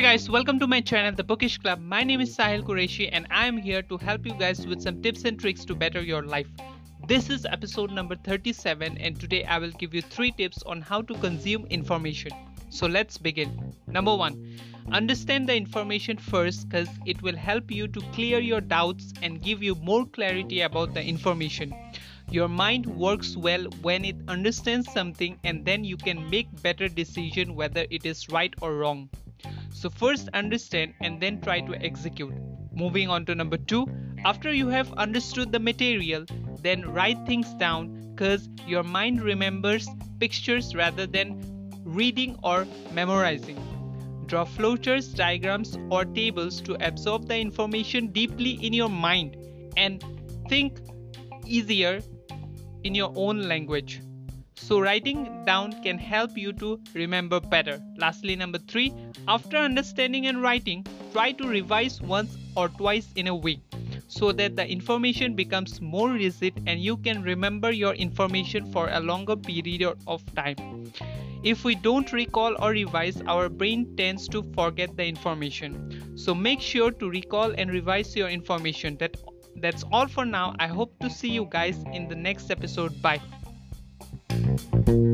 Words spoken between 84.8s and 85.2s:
you.